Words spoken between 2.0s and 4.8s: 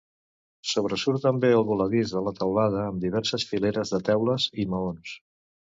de la teulada amb diverses fileres de teules i